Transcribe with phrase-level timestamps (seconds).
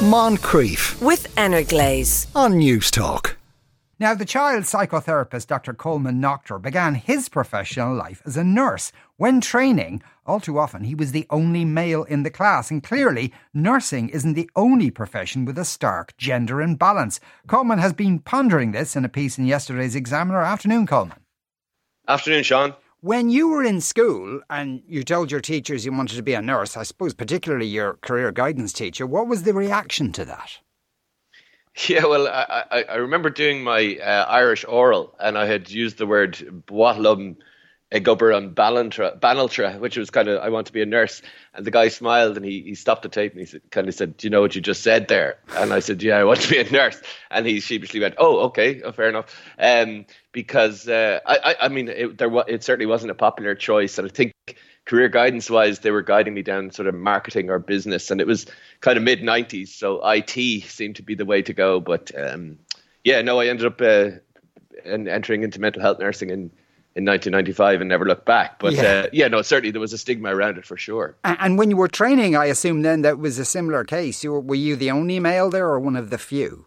[0.00, 2.26] Moncrieff with Energlaze.
[2.34, 3.36] on Newstalk.
[3.98, 5.74] Now, the child psychotherapist Dr.
[5.74, 8.92] Colman Noctor began his professional life as a nurse.
[9.18, 13.30] When training, all too often he was the only male in the class, and clearly,
[13.52, 17.20] nursing isn't the only profession with a stark gender imbalance.
[17.46, 20.40] Colman has been pondering this in a piece in yesterday's Examiner.
[20.40, 21.18] Afternoon, Colman.
[22.08, 22.74] Afternoon, Sean.
[23.02, 26.42] When you were in school and you told your teachers you wanted to be a
[26.42, 30.58] nurse, I suppose particularly your career guidance teacher, what was the reaction to that?
[31.88, 35.96] Yeah, well, I, I, I remember doing my uh, Irish oral, and I had used
[35.96, 37.36] the word "boatlum
[37.92, 41.22] egober and banaltra, which was kind of I want to be a nurse.
[41.54, 43.94] And the guy smiled and he, he stopped the tape and he said, kind of
[43.94, 46.40] said, "Do you know what you just said there?" And I said, "Yeah, I want
[46.42, 50.88] to be a nurse." And he sheepishly went, "Oh, okay, oh, fair enough." Um, because
[50.88, 54.08] uh, I, I, I mean, it, there was, it certainly wasn't a popular choice, and
[54.08, 54.32] I think
[54.84, 58.26] career guidance wise, they were guiding me down sort of marketing or business, and it
[58.26, 58.46] was
[58.80, 61.80] kind of mid '90s, so IT seemed to be the way to go.
[61.80, 62.58] But um,
[63.02, 64.10] yeah, no, I ended up uh,
[64.84, 66.52] entering into mental health nursing in
[66.96, 68.58] in 1995 and never looked back.
[68.58, 68.82] But Yeah.
[68.82, 71.16] uh, yeah, no, certainly there was a stigma around it for sure.
[71.24, 74.24] And when you were training, I assume then that was a similar case.
[74.24, 76.66] You were, were you the only male there or one of the few?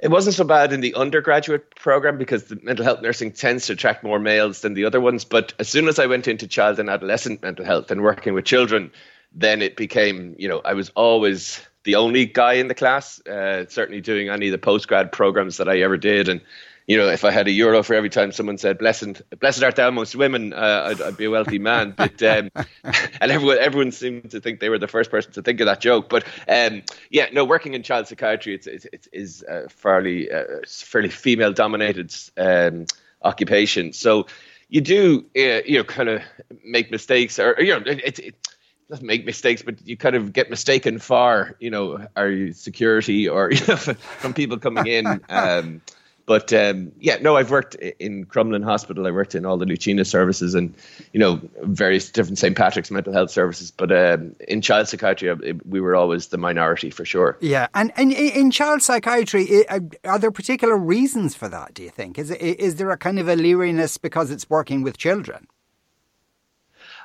[0.00, 3.72] It wasn't so bad in the undergraduate program because the mental health nursing tends to
[3.72, 5.24] attract more males than the other ones.
[5.24, 8.44] But as soon as I went into child and adolescent mental health and working with
[8.44, 8.92] children,
[9.32, 13.66] then it became, you know, I was always the only guy in the class, uh,
[13.68, 16.28] certainly doing any of the postgrad programs that I ever did.
[16.28, 16.42] And,
[16.88, 19.76] you know, if I had a euro for every time someone said, blessed, blessed art
[19.76, 21.94] thou amongst women, uh, I'd, I'd be a wealthy man.
[21.98, 22.50] But, um,
[23.20, 25.82] and everyone, everyone seemed to think they were the first person to think of that
[25.82, 26.08] joke.
[26.08, 30.44] But, um, yeah, no, working in child psychiatry, it's, it's, it is a fairly, uh,
[30.66, 32.86] fairly female dominated, um,
[33.20, 33.92] occupation.
[33.92, 34.26] So
[34.70, 36.22] you do, uh, you know, kind of
[36.64, 38.48] make mistakes or, you know, it, it, it
[38.88, 43.28] doesn't make mistakes, but you kind of get mistaken for, you know, are you security
[43.28, 45.20] or, you know, from people coming in.
[45.28, 45.82] Um,
[46.28, 49.06] but um, yeah, no, I've worked in Crumlin Hospital.
[49.06, 50.74] I worked in all the Lucena services and,
[51.14, 52.54] you know, various different St.
[52.54, 53.70] Patrick's mental health services.
[53.70, 57.38] But um, in child psychiatry, uh, we were always the minority for sure.
[57.40, 59.66] Yeah, and, and in child psychiatry,
[60.04, 62.18] are there particular reasons for that, do you think?
[62.18, 65.46] Is, is there a kind of a leeriness because it's working with children?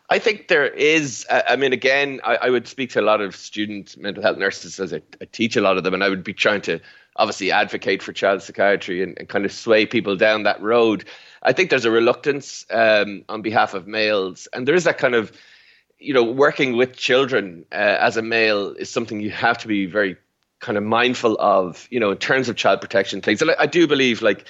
[0.09, 1.25] I think there is.
[1.31, 4.38] I I mean, again, I, I would speak to a lot of student mental health
[4.38, 6.81] nurses as I, I teach a lot of them, and I would be trying to
[7.16, 11.06] obviously advocate for child psychiatry and, and kind of sway people down that road.
[11.41, 15.16] I think there's a reluctance um, on behalf of males, and there is that kind
[15.16, 15.31] of,
[16.00, 19.85] you know, working with children uh, as a male is something you have to be
[19.85, 20.18] very
[20.59, 23.41] kind of mindful of, you know, in terms of child protection things.
[23.41, 24.45] And I, I do believe, like,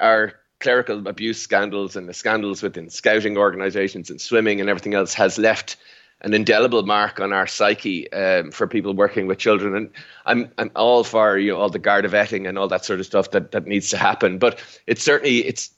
[0.00, 5.14] our clerical abuse scandals and the scandals within scouting organizations and swimming and everything else
[5.14, 5.76] has left
[6.22, 9.74] an indelible mark on our psyche um, for people working with children.
[9.76, 9.90] And
[10.26, 13.06] I'm I'm all for you know all the Garda vetting and all that sort of
[13.06, 14.38] stuff that that needs to happen.
[14.38, 15.70] But it's certainly it's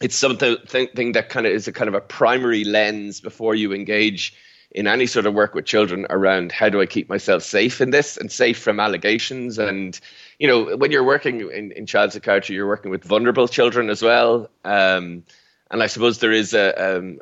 [0.00, 3.54] it's something thing, thing that kind of is a kind of a primary lens before
[3.54, 4.34] you engage
[4.70, 7.90] in any sort of work with children around how do I keep myself safe in
[7.90, 9.98] this and safe from allegations and
[10.38, 14.02] you know when you're working in, in child psychiatry you're working with vulnerable children as
[14.02, 15.24] well um,
[15.70, 17.18] and I suppose there is a um,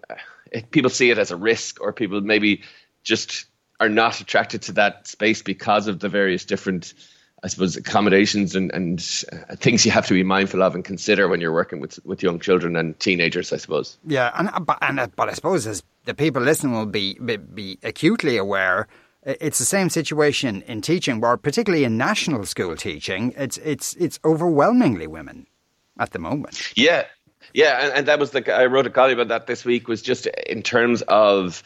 [0.52, 2.62] it, people see it as a risk or people maybe
[3.02, 3.46] just
[3.78, 6.94] are not attracted to that space because of the various different
[7.44, 8.98] I suppose accommodations and, and
[9.30, 12.22] uh, things you have to be mindful of and consider when you're working with with
[12.22, 13.52] young children and teenagers.
[13.52, 13.98] I suppose.
[14.06, 17.14] Yeah, and uh, but, and, uh, but I suppose as the people listening will be,
[17.14, 18.88] be be acutely aware,
[19.22, 24.18] it's the same situation in teaching, where particularly in national school teaching, it's it's it's
[24.24, 25.46] overwhelmingly women
[25.98, 26.72] at the moment.
[26.74, 27.04] Yeah,
[27.56, 29.88] yeah, and, and that was the I wrote a column about that this week.
[29.88, 31.62] Was just in terms of.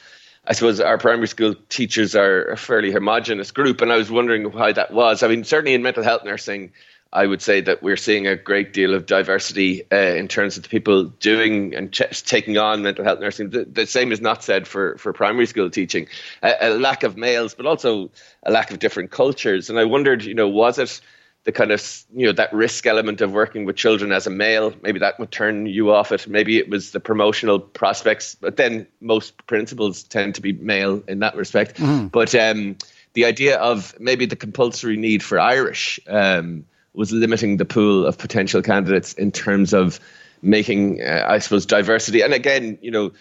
[0.46, 4.44] I suppose our primary school teachers are a fairly homogenous group, and I was wondering
[4.44, 5.22] why that was.
[5.22, 6.72] I mean, certainly in mental health nursing,
[7.12, 10.62] I would say that we're seeing a great deal of diversity uh, in terms of
[10.62, 13.50] the people doing and ch- taking on mental health nursing.
[13.50, 16.06] The, the same is not said for, for primary school teaching.
[16.42, 18.10] A, a lack of males, but also
[18.42, 19.68] a lack of different cultures.
[19.68, 21.00] And I wondered, you know, was it
[21.44, 24.74] the kind of you know that risk element of working with children as a male
[24.82, 28.86] maybe that would turn you off it maybe it was the promotional prospects but then
[29.00, 31.80] most principals tend to be male in that respect.
[32.10, 32.76] But um,
[33.14, 38.18] the idea of maybe the compulsory need for irish um, was limiting the pool of
[38.18, 39.98] potential candidates in terms of
[40.42, 42.20] making uh, i suppose diversity.
[42.20, 43.12] And again you know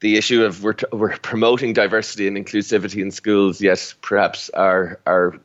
[0.00, 5.00] the issue of we're, t- we're promoting diversity and inclusivity in schools yet perhaps our
[5.06, 5.40] our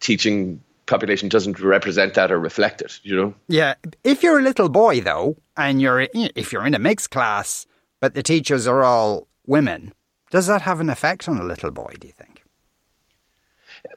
[0.00, 4.68] teaching population doesn't represent that or reflect it you know Yeah, if you're a little
[4.68, 7.66] boy though, and you're if you're in a mixed class,
[8.00, 9.94] but the teachers are all women,
[10.30, 11.94] does that have an effect on a little boy?
[11.98, 12.42] Do you think?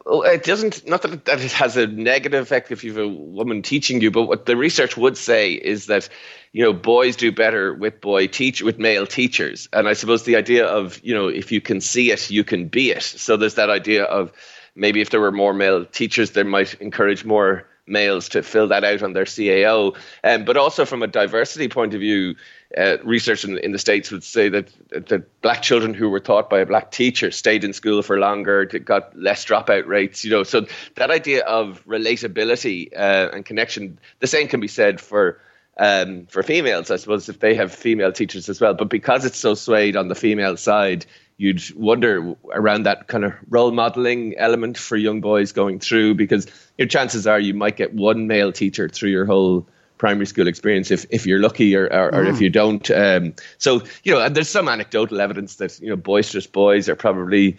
[0.05, 0.87] Well, it doesn't.
[0.87, 4.11] Not that that it has a negative effect if you have a woman teaching you,
[4.11, 6.09] but what the research would say is that
[6.53, 10.35] you know boys do better with boy teach with male teachers, and I suppose the
[10.35, 13.03] idea of you know if you can see it, you can be it.
[13.03, 14.31] So there's that idea of
[14.75, 18.83] maybe if there were more male teachers, they might encourage more males to fill that
[18.83, 19.95] out on their CAO.
[20.23, 22.35] Um, but also from a diversity point of view,
[22.77, 26.49] uh, research in, in, the states would say that that black children who were taught
[26.49, 30.23] by a black teacher stayed in school for longer, got less dropout rates.
[30.23, 30.65] You know, so
[30.95, 33.99] that idea of relatability uh, and connection.
[34.19, 35.39] The same can be said for.
[35.75, 38.75] Um, for females, I suppose, if they have female teachers as well.
[38.75, 43.33] But because it's so swayed on the female side, you'd wonder around that kind of
[43.49, 46.47] role modeling element for young boys going through because
[46.77, 50.91] your chances are you might get one male teacher through your whole primary school experience
[50.91, 52.41] if, if you're lucky or, or, or if mm.
[52.41, 52.91] you don't.
[52.91, 56.95] Um, so, you know, and there's some anecdotal evidence that, you know, boisterous boys are
[56.95, 57.57] probably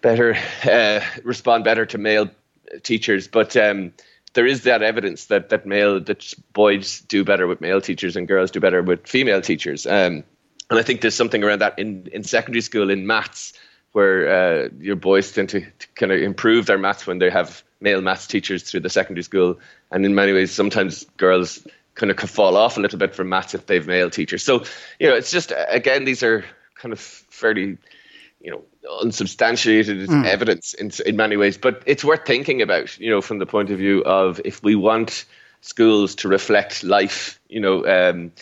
[0.00, 2.30] better, uh, respond better to male
[2.82, 3.28] teachers.
[3.28, 3.92] But um,
[4.32, 8.26] there is that evidence that, that male, that boys do better with male teachers and
[8.26, 9.86] girls do better with female teachers.
[9.86, 10.24] Um,
[10.72, 13.52] and I think there's something around that in, in secondary school in maths
[13.92, 17.62] where uh, your boys tend to, to kind of improve their maths when they have
[17.80, 19.58] male maths teachers through the secondary school.
[19.90, 23.54] And in many ways, sometimes girls kind of fall off a little bit from maths
[23.54, 24.42] if they've male teachers.
[24.42, 24.64] So,
[24.98, 27.76] you know, it's just, again, these are kind of fairly,
[28.40, 28.62] you know,
[29.02, 30.26] unsubstantiated mm.
[30.26, 33.70] evidence in, in many ways, but it's worth thinking about, you know, from the point
[33.70, 35.24] of view of if we want
[35.60, 38.32] schools to reflect life, you know, um,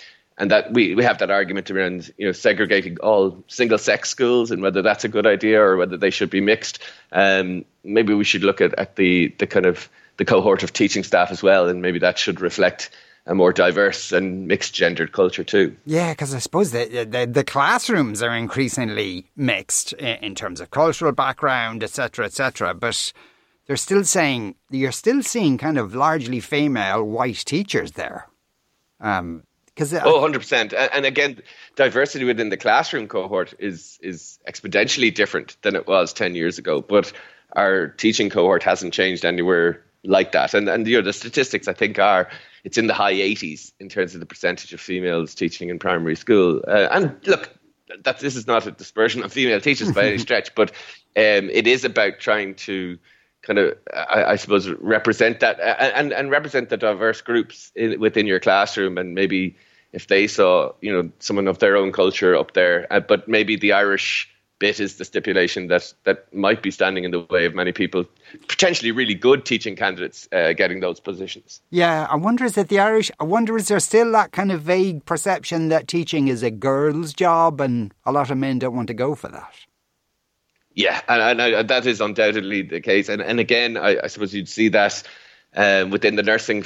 [0.40, 4.50] and that we, we have that argument around you know segregating all single sex schools
[4.50, 6.80] and whether that's a good idea or whether they should be mixed.
[7.12, 11.04] Um, maybe we should look at, at the the kind of the cohort of teaching
[11.04, 12.90] staff as well, and maybe that should reflect
[13.26, 15.76] a more diverse and mixed gendered culture too.
[15.84, 21.12] Yeah, because I suppose the, the, the classrooms are increasingly mixed in, terms of cultural
[21.12, 22.74] background, etc., etc.
[22.74, 23.12] But
[23.66, 28.26] they're still saying you're still seeing kind of largely female white teachers there.
[29.00, 29.44] Um,
[29.80, 30.74] because uh, oh, 100%.
[30.92, 31.40] And again,
[31.74, 36.82] diversity within the classroom cohort is is exponentially different than it was 10 years ago.
[36.82, 37.12] But
[37.56, 40.52] our teaching cohort hasn't changed anywhere like that.
[40.52, 42.28] And and you know the statistics I think are
[42.62, 46.14] it's in the high 80s in terms of the percentage of females teaching in primary
[46.14, 46.62] school.
[46.68, 47.48] Uh, and look,
[48.04, 50.72] that this is not a dispersion of female teachers by any stretch, but
[51.16, 52.98] um, it is about trying to
[53.40, 58.26] kind of, I, I suppose, represent that and, and represent the diverse groups in, within
[58.26, 59.56] your classroom and maybe
[59.92, 63.56] if they saw you know someone of their own culture up there, uh, but maybe
[63.56, 64.28] the Irish
[64.60, 68.04] bit is the stipulation that that might be standing in the way of many people,
[68.46, 71.60] potentially really good teaching candidates uh, getting those positions.
[71.70, 73.10] Yeah, I wonder is it the Irish?
[73.18, 77.12] I wonder is there still that kind of vague perception that teaching is a girl's
[77.12, 79.54] job, and a lot of men don't want to go for that.
[80.72, 83.08] Yeah, and, and, and that is undoubtedly the case.
[83.08, 85.02] And and again, I, I suppose you'd see that
[85.56, 86.64] um, within the nursing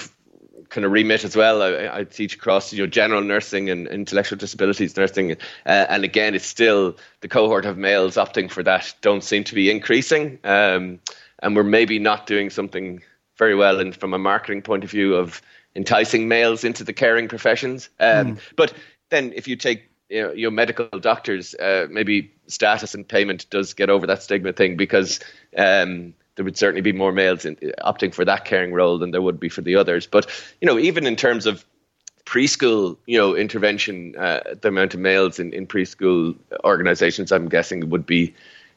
[0.69, 1.63] kind of remit as well.
[1.63, 6.35] I, I, teach across you know general nursing and intellectual disabilities nursing, uh, and again,
[6.35, 10.99] it's still the cohort of males opting for that don't seem to be increasing, um,
[11.43, 13.03] and we're maybe not doing something
[13.37, 15.43] very well in, from a marketing point of view of
[15.75, 17.89] enticing males into the caring professions.
[18.01, 18.41] Um, mm.
[18.57, 18.75] But
[19.11, 23.75] then, if you take you know, your medical doctors, uh, maybe status and payment does
[23.75, 25.21] get over that stigma thing because.
[25.57, 29.23] Um, there would certainly be more males in, opting for that caring role than there
[29.23, 30.07] would be for the others.
[30.07, 30.27] But
[30.61, 31.65] you know, even in terms of
[32.25, 37.89] preschool, you know, intervention, uh, the amount of males in, in preschool organisations, I'm guessing,
[37.91, 38.35] would be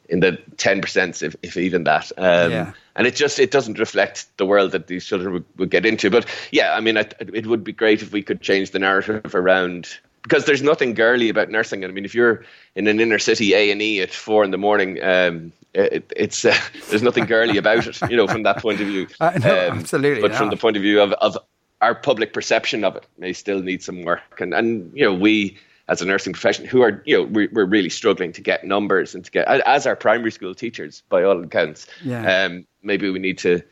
[0.08, 2.12] in the ten percent, if, if even that.
[2.16, 2.72] Um, yeah.
[2.96, 6.10] And it just it doesn't reflect the world that these children would, would get into.
[6.10, 9.34] But yeah, I mean, I, it would be great if we could change the narrative
[9.34, 9.88] around
[10.28, 11.84] because there's nothing girly about nursing.
[11.84, 12.44] I mean, if you're
[12.74, 16.44] in an inner city A and E at four in the morning, um, it, it's
[16.44, 16.54] uh,
[16.90, 19.06] there's nothing girly about it, you know, from that point of view.
[19.20, 20.20] Uh, no, um, absolutely.
[20.20, 21.36] But from the point of view of, of
[21.80, 24.40] our public perception of it, may still need some work.
[24.40, 25.56] And and you know, we
[25.88, 29.14] as a nursing profession, who are you know we're, we're really struggling to get numbers
[29.14, 31.86] and to get as our primary school teachers by all accounts.
[32.04, 32.44] Yeah.
[32.44, 33.62] Um, maybe we need to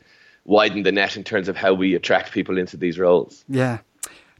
[0.45, 3.45] widen the net in terms of how we attract people into these roles.
[3.47, 3.79] Yeah.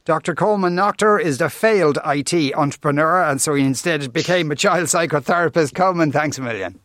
[0.08, 0.34] Dr.
[0.34, 5.74] Colman Noctor is the failed IT entrepreneur, and so he instead became a child psychotherapist.
[5.74, 6.80] Colman, thanks a million.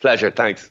[0.00, 0.70] Pleasure, thanks.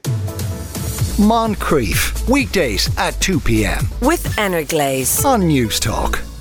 [1.20, 3.88] Moncrieff, weekdays at 2 p.m.
[4.02, 4.36] With
[4.70, 6.33] Glaze on Newstalk.